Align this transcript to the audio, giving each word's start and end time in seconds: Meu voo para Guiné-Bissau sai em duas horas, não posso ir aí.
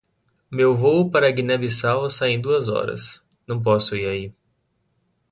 Meu 0.49 0.73
voo 0.81 1.03
para 1.11 1.29
Guiné-Bissau 1.29 2.09
sai 2.09 2.31
em 2.31 2.41
duas 2.41 2.67
horas, 2.67 3.23
não 3.45 3.61
posso 3.61 3.95
ir 3.95 4.07
aí. 4.09 4.33